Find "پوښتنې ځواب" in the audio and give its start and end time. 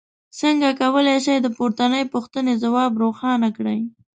2.13-2.91